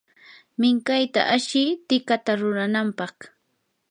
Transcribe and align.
minkayta 0.59 1.21
ashi 1.35 1.63
tikata 1.87 2.31
ruranampaq. 2.39 3.17